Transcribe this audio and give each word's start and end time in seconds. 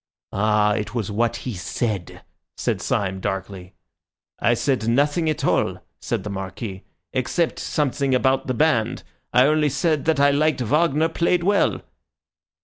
"Ah, 0.33 0.71
it 0.73 0.95
was 0.95 1.11
what 1.11 1.35
he 1.35 1.53
said!" 1.53 2.23
said 2.57 2.81
Syme 2.81 3.19
darkly. 3.19 3.75
"I 4.39 4.55
said 4.55 4.87
nothing 4.87 5.29
at 5.29 5.45
all," 5.45 5.77
said 5.99 6.23
the 6.23 6.29
Marquis, 6.31 6.81
"except 7.13 7.59
something 7.59 8.15
about 8.15 8.47
the 8.47 8.55
band. 8.55 9.03
I 9.31 9.45
only 9.45 9.69
said 9.69 10.05
that 10.05 10.19
I 10.19 10.31
liked 10.31 10.59
Wagner 10.61 11.07
played 11.07 11.43
well." 11.43 11.83